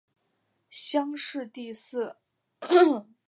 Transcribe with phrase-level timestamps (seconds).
[0.71, 2.17] 乡试第四。